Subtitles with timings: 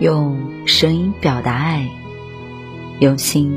[0.00, 1.88] 用声音表达爱，
[2.98, 3.56] 用心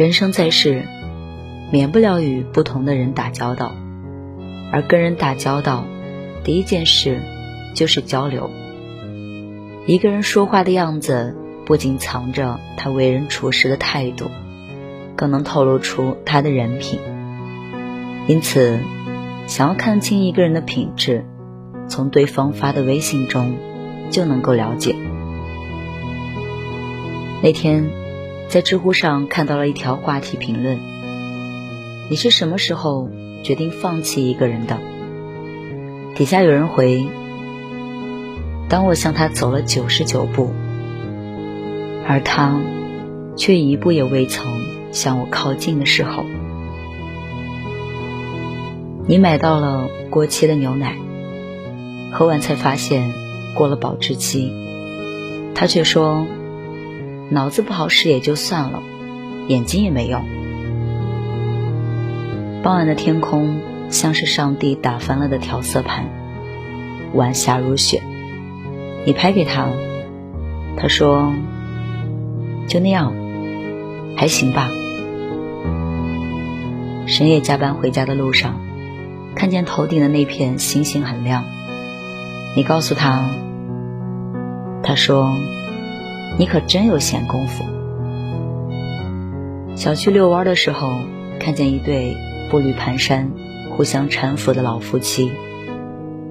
[0.00, 0.84] 人生在世，
[1.70, 3.74] 免不了与不同的人打交道，
[4.72, 5.84] 而跟人打交道，
[6.42, 7.20] 第一件事
[7.74, 8.48] 就是交流。
[9.84, 14.30] 一个人说话的样子，不仅藏着他为人处事的态度，
[15.16, 16.98] 更能透露出他的人品。
[18.26, 18.80] 因此，
[19.46, 21.26] 想要看清一个人的品质，
[21.88, 23.54] 从对方发的微信中
[24.08, 24.96] 就能够了解。
[27.42, 27.99] 那天。
[28.50, 30.80] 在知乎上看到了一条话题评论
[32.10, 33.08] ：“你是什么时候
[33.44, 34.76] 决定放弃一个人的？”
[36.18, 37.06] 底下有人回
[38.68, 40.50] ：“当我向他走了九十九步，
[42.08, 42.60] 而他
[43.36, 44.50] 却一步也未曾
[44.90, 46.24] 向我靠近的时候。”
[49.06, 50.96] 你买到了过期的牛奶，
[52.10, 53.12] 喝完才发现
[53.54, 54.52] 过了保质期，
[55.54, 56.26] 他却说。
[57.32, 58.82] 脑子不好使也就算了，
[59.46, 60.24] 眼睛也没用。
[62.60, 66.06] 傍晚的天空像是上帝打翻了的调色盘，
[67.14, 68.02] 晚霞如雪。
[69.06, 69.68] 你拍给他，
[70.76, 71.32] 他说
[72.66, 73.14] ：“就那样，
[74.16, 74.68] 还行吧。”
[77.06, 78.60] 深夜加班回家的路上，
[79.36, 81.44] 看见头顶的那片星星很亮。
[82.56, 83.30] 你告诉他，
[84.82, 85.30] 他说。
[86.40, 87.66] 你可真有闲工夫。
[89.76, 90.90] 小区遛弯的时候，
[91.38, 92.16] 看见一对
[92.50, 93.26] 步履蹒跚、
[93.68, 95.30] 互相搀扶的老夫妻，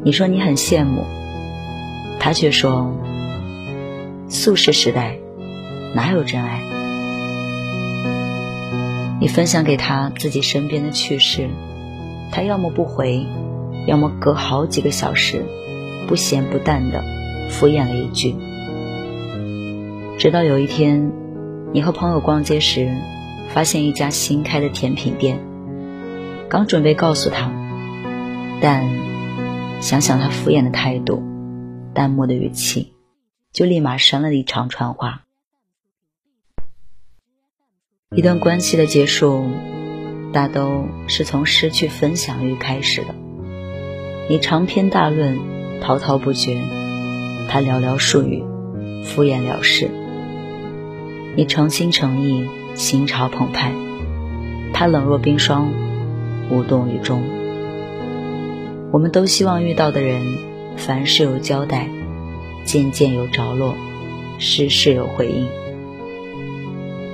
[0.03, 1.06] 你说你很羡慕，
[2.19, 2.92] 他却说：
[4.28, 5.19] 素食时代
[5.94, 6.64] 哪有真爱？
[9.22, 11.52] 你分享给他自己身边的趣事，
[12.31, 13.28] 他要么不回，
[13.86, 15.46] 要么隔好几个小时，
[16.08, 17.03] 不咸不淡的
[17.52, 18.36] 敷衍了一句。
[20.19, 21.13] 直到有一天，
[21.74, 22.94] 你和朋友逛街时，
[23.53, 25.40] 发现一家新开的甜品店，
[26.50, 27.50] 刚准备告诉他，
[28.59, 28.85] 但
[29.80, 31.24] 想想他敷衍的态度、
[31.94, 32.96] 淡漠的语气，
[33.53, 35.24] 就立马删了一长串话。
[38.13, 39.46] 一段关系的结束，
[40.34, 43.16] 大都是从失去分享欲开始的。
[44.30, 45.40] 你长篇大论，
[45.80, 46.59] 滔滔不绝，
[47.47, 48.44] 他寥寥数语，
[49.06, 49.90] 敷衍了事。
[51.36, 52.46] 你诚心诚意，
[52.76, 53.72] 心潮澎湃；
[54.74, 55.72] 他冷若冰霜，
[56.50, 57.24] 无动于衷。
[58.92, 60.22] 我们都希望遇到的人，
[60.76, 61.88] 凡事有交代，
[62.66, 63.76] 件件有着落，
[64.38, 65.48] 事事有回应。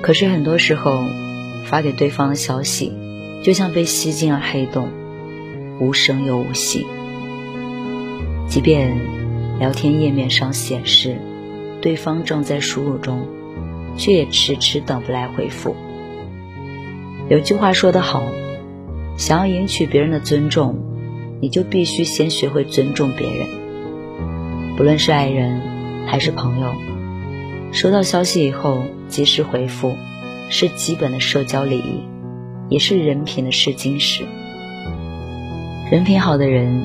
[0.02, 1.04] 可是很多时候，
[1.66, 2.92] 发给对方的消息，
[3.42, 4.88] 就像被吸进了黑洞，
[5.78, 6.86] 无声又无息。
[8.48, 8.96] 即便
[9.58, 11.16] 聊天页面上显示，
[11.80, 13.26] 对方正在输入中。
[13.96, 15.74] 却也迟迟等不来回复。
[17.28, 18.22] 有句话说得好，
[19.16, 20.78] 想要赢取别人的尊重，
[21.40, 23.46] 你就必须先学会尊重别人。
[24.76, 25.60] 不论是爱人
[26.06, 26.72] 还是朋友，
[27.72, 29.96] 收到消息以后及时回复，
[30.50, 32.02] 是基本的社交礼仪，
[32.68, 34.24] 也是人品的试金石。
[35.90, 36.84] 人品好的人，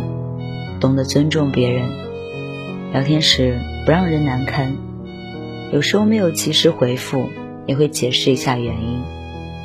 [0.80, 1.90] 懂得尊重别人，
[2.94, 4.75] 聊天时不让人难堪。
[5.71, 7.29] 有时候没有及时回复，
[7.65, 9.00] 也会解释一下原因，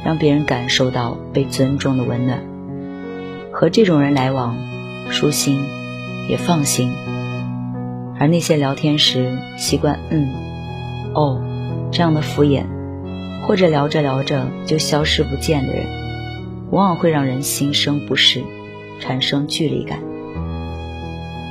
[0.05, 2.41] 让别人感受到被尊重的温暖。
[3.53, 4.57] 和这种人来往，
[5.11, 5.61] 舒心
[6.29, 6.93] 也放心。
[8.21, 10.29] 而那些聊天时习惯“嗯
[11.13, 11.43] ”“哦”
[11.91, 12.67] 这样的敷衍，
[13.43, 15.87] 或者聊着聊着就消失不见的人，
[16.71, 18.45] 往往会让人心生不适，
[19.01, 19.99] 产生距离感。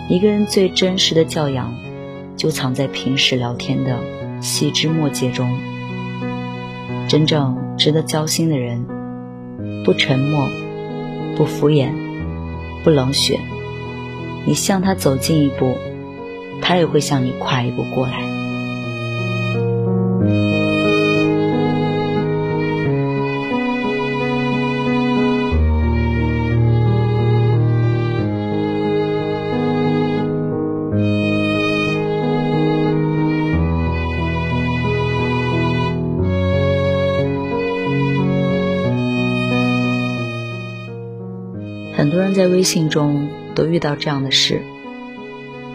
[0.08, 1.75] 一个人最真实的教养，
[2.38, 4.00] 就藏在平时聊天的
[4.46, 5.58] 细枝末节中。
[7.10, 8.86] 真正值得交心的人，
[9.84, 10.48] 不沉默，
[11.36, 11.90] 不敷衍，
[12.84, 13.40] 不冷血。
[14.46, 15.76] 你向他走近一步。
[16.62, 18.14] 他也会向你跨一步过来。
[42.66, 44.62] 信中都遇到这样的事。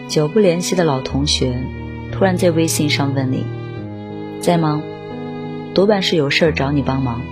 [0.09, 1.55] 久不联系的老同学，
[2.13, 3.47] 突然在微信上问你，
[4.41, 4.83] 在吗？
[5.73, 7.23] 多半是有事儿找你帮忙。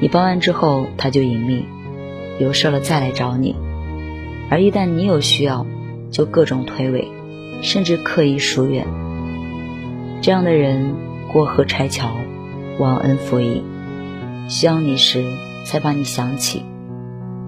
[0.00, 1.64] 你帮完之后，他就隐秘，
[2.38, 3.54] 有事了再来找你。
[4.50, 5.64] 而一旦你有需要，
[6.10, 7.06] 就各种推诿，
[7.62, 8.86] 甚至刻意疏远。
[10.20, 10.94] 这样的人
[11.32, 12.16] 过河拆桥，
[12.78, 13.62] 忘恩负义，
[14.48, 15.24] 需要你时
[15.64, 16.62] 才把你想起，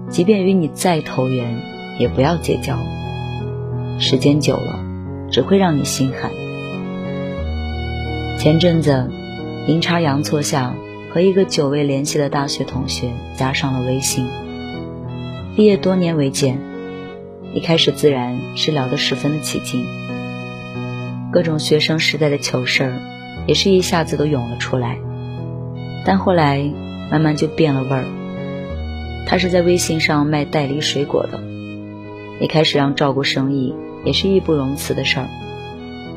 [0.09, 1.61] 即便与你再投缘，
[1.99, 2.77] 也不要结交。
[3.99, 4.79] 时间久了，
[5.31, 6.31] 只会让你心寒。
[8.39, 9.09] 前阵子，
[9.67, 10.73] 阴差阳错下
[11.13, 14.25] 和一个久未联系的大学同学加上了微信。
[15.55, 16.57] 毕业多年未见，
[17.53, 19.85] 一开始自然是聊得十分的起劲，
[21.31, 22.93] 各种学生时代的糗事儿
[23.45, 24.97] 也是一下子都涌了出来。
[26.05, 26.63] 但后来
[27.11, 28.05] 慢慢就变了味儿。
[29.29, 31.39] 他是在微信上卖代理水果的，
[32.41, 33.75] 一开始让照顾生意。
[34.05, 35.27] 也是义不容辞的事儿，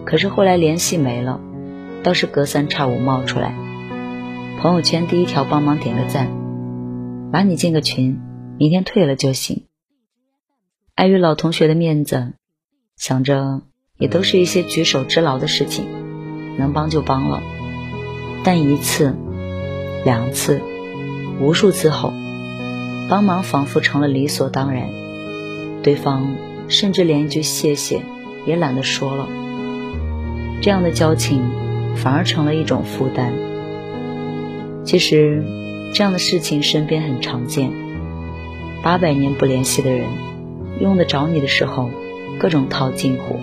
[0.05, 1.41] 可是后来联系没了，
[2.05, 3.57] 倒是隔三差五冒出来，
[4.61, 6.31] 朋友圈第一条帮忙点个赞，
[7.33, 8.21] 把你进个群，
[8.57, 9.65] 明天退了就行。
[10.95, 12.35] 碍于老同学的面子，
[12.97, 13.63] 想着
[13.99, 15.85] 也都是一些举手之劳的事情，
[16.57, 17.43] 能帮就帮了。
[18.45, 19.17] 但一次、
[20.05, 20.63] 两次、
[21.41, 22.13] 无数次后，
[23.13, 24.89] 帮忙仿佛成了理所当然，
[25.83, 26.35] 对方。
[26.69, 28.01] 甚至连一句谢谢
[28.47, 29.29] 也懒得说了，
[30.63, 31.43] 这样的交情
[31.95, 33.35] 反而成了一种负担。
[34.83, 35.45] 其实，
[35.93, 37.71] 这样的事情身边很常见。
[38.83, 40.07] 八百年不联系的人，
[40.81, 41.91] 用得着你的时候，
[42.39, 43.39] 各种套近乎，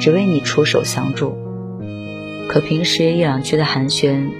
[0.00, 1.36] 只为你出手相助。
[2.48, 4.30] 可平时一两句的寒暄，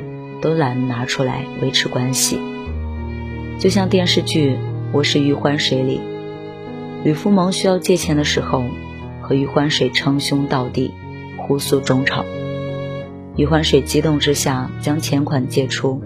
[0.40, 2.38] 都懒得拿出来维持关系。
[3.58, 4.50] 就像电视剧
[4.92, 6.02] 《我是余欢水》里。
[7.04, 8.62] 吕福蒙需要借钱的时候，
[9.22, 10.92] 和余欢水称兄道弟，
[11.38, 12.26] 互诉衷肠。
[13.34, 16.02] 余欢水激动之下将钱款借出，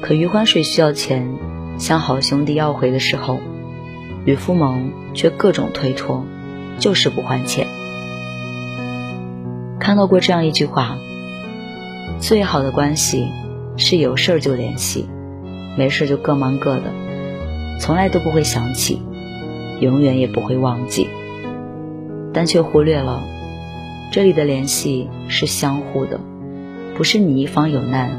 [0.00, 1.28] 可余欢水需要钱，
[1.76, 3.38] 向好兄弟要回的时候，
[4.24, 6.24] 吕福蒙却各种推脱，
[6.78, 7.66] 就是不还钱。
[9.78, 10.96] 看到过这样一句话：
[12.20, 13.28] 最好的关系
[13.76, 15.08] 是有事儿就联系，
[15.76, 16.92] 没事就各忙各的，
[17.80, 19.02] 从来都不会想起。
[19.80, 21.08] 永远也不会忘记，
[22.32, 23.24] 但却忽略了
[24.12, 26.20] 这里的联系是相互的，
[26.94, 28.10] 不是你一方有难，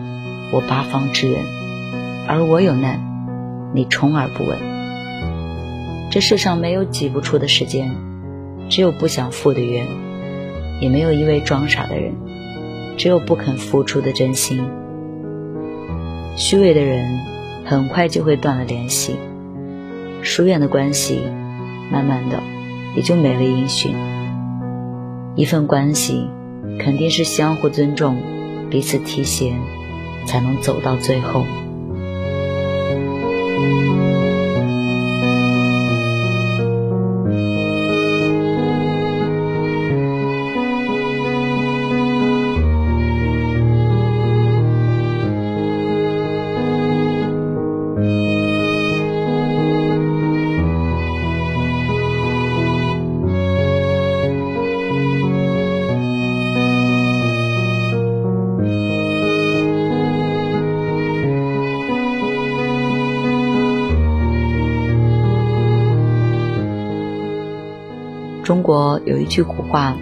[0.52, 1.40] 我八方支援，
[2.28, 3.00] 而我有难，
[3.74, 4.58] 你充耳不闻。
[6.12, 7.96] 这世上没有挤不出的时间，
[8.70, 9.86] 只有不想赴的约；
[10.82, 12.14] 也没有一味装傻的人，
[12.98, 14.66] 只有不肯付出的真心。
[16.36, 17.22] 虚伪的人
[17.66, 19.16] 很快就会断了联系，
[20.22, 21.22] 疏远的关系。
[21.92, 22.42] 慢慢的，
[22.96, 23.94] 也就没了音讯。
[25.36, 26.28] 一份关系，
[26.80, 28.18] 肯定是相互尊重、
[28.72, 29.54] 彼此提携，
[30.26, 31.46] 才能走到最后。
[69.06, 69.98] 有一句古话，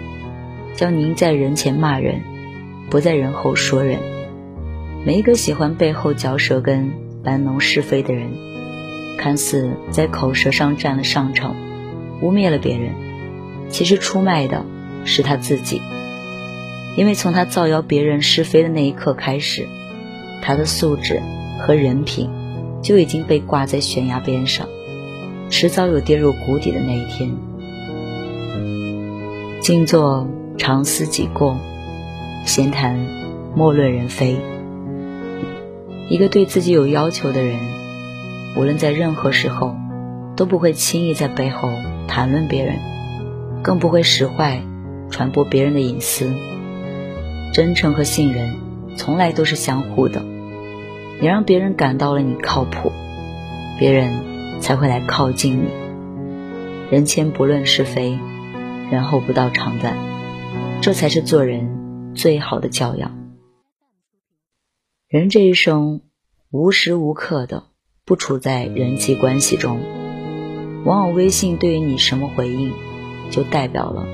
[0.76, 2.22] 叫“宁在人前骂人，
[2.88, 3.98] 不在人后说人”。
[5.04, 6.92] 每一个喜欢背后嚼舌根、
[7.24, 8.30] 搬弄是非的人，
[9.18, 11.56] 看似在口舌上占了上乘，
[12.20, 12.92] 污蔑了别人，
[13.68, 14.64] 其实出卖的
[15.04, 15.82] 是他自己。
[16.96, 19.66] 因为从他造谣别人是非的那一刻开始，
[20.42, 21.20] 他的素质
[21.58, 22.30] 和人品
[22.82, 24.68] 就已经被挂在悬崖边上，
[25.50, 27.32] 迟早有跌入谷底的那一天。
[29.62, 30.26] 静坐
[30.58, 31.56] 常思己过，
[32.44, 32.98] 闲谈
[33.54, 34.36] 莫论人非。
[36.08, 37.60] 一个对自己有要求的人，
[38.56, 39.76] 无论在任何时候，
[40.34, 41.70] 都不会轻易在背后
[42.08, 42.74] 谈论别人，
[43.62, 44.60] 更不会使坏
[45.10, 46.34] 传播别人的隐私。
[47.54, 48.56] 真诚和信任，
[48.96, 50.24] 从来都是相互的。
[51.20, 52.90] 你让别人感到了你靠谱，
[53.78, 54.10] 别人
[54.58, 55.68] 才会来靠近你。
[56.90, 58.18] 人前不论是非，
[58.92, 59.96] 然后不到长短，
[60.82, 63.18] 这才是做人最好的教养。
[65.08, 66.02] 人这一生，
[66.50, 67.64] 无时无刻的
[68.04, 69.80] 不处在人际关系中，
[70.84, 72.70] 往往微信对于你什么回应，
[73.30, 74.06] 就代表了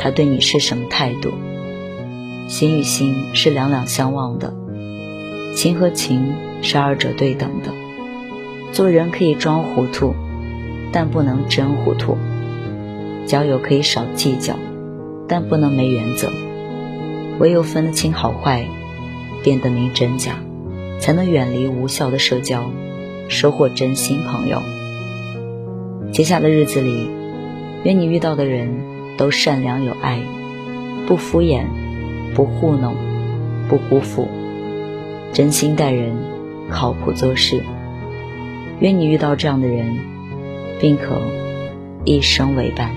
[0.00, 1.30] 他对你是什么态度。
[2.48, 4.52] 心与心是两两相望的，
[5.54, 7.72] 情和情是二者对等的。
[8.72, 10.12] 做人可以装糊涂，
[10.90, 12.16] 但不能真糊涂；
[13.26, 14.54] 交友可以少计较，
[15.28, 16.30] 但不能没原则。
[17.38, 18.66] 唯有分得清好坏，
[19.42, 20.38] 辨得明真假，
[21.00, 22.70] 才能远离无效的社交，
[23.28, 24.62] 收获真心朋友。
[26.12, 27.08] 接下来的日子里，
[27.82, 28.68] 愿你遇到的人
[29.16, 30.20] 都善良有爱，
[31.06, 31.64] 不敷衍。
[32.34, 32.96] 不糊弄，
[33.68, 34.26] 不辜负，
[35.32, 36.16] 真心待人，
[36.68, 37.62] 靠谱做事。
[38.80, 39.96] 愿你遇到这样的人，
[40.80, 41.22] 并可
[42.04, 42.90] 一生为伴。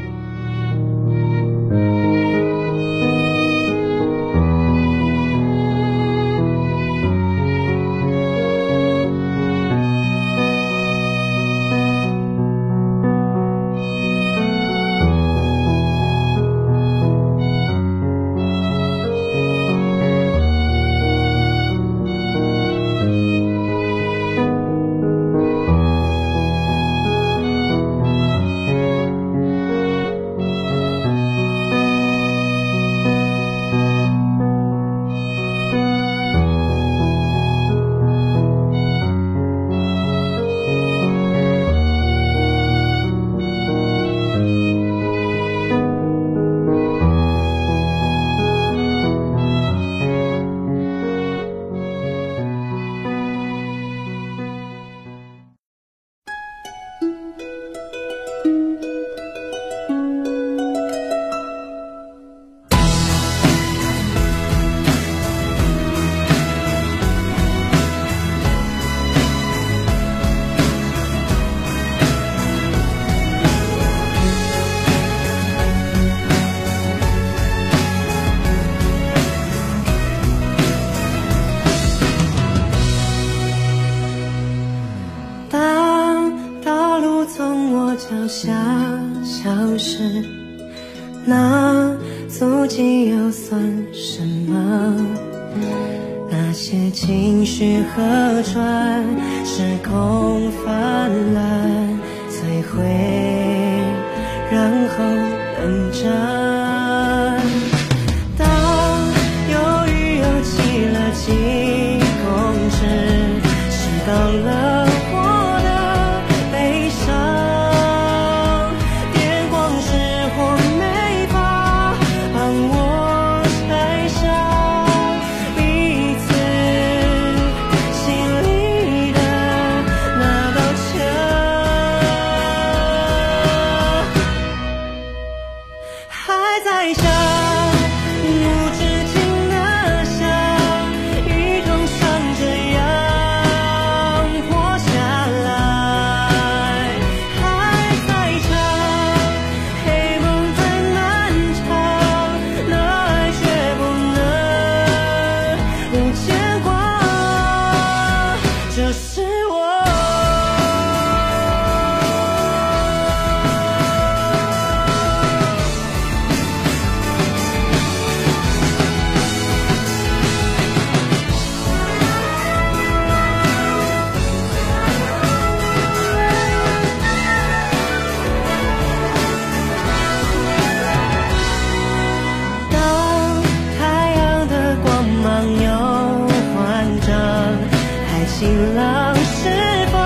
[188.47, 189.49] 晴朗是
[189.91, 189.99] 否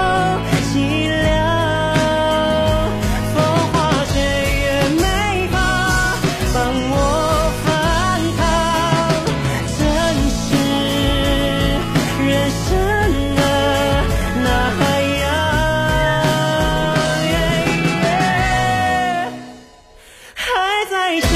[0.73, 0.73] 凄
[1.21, 1.29] 凉
[3.35, 3.37] 风
[3.71, 3.73] 花
[4.05, 4.13] 雪
[4.61, 4.63] 月
[4.99, 5.05] 美
[5.51, 5.53] 好
[6.51, 6.57] 帮
[6.89, 6.93] 我
[7.61, 7.63] 翻
[8.39, 8.41] 炒
[9.77, 9.79] 真
[10.33, 10.41] 实
[12.25, 12.67] 人生
[13.35, 13.39] 的
[14.43, 14.45] 那
[14.79, 14.81] 海
[15.21, 15.23] 洋
[17.29, 17.33] 耶
[20.33, 20.41] 还
[20.89, 21.29] 在唱